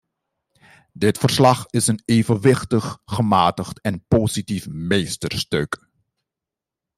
[0.93, 5.87] Dit verslag is een evenwichtig, gematigd en positief meesterstuk.